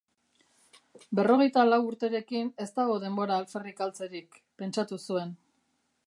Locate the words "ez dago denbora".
2.65-3.37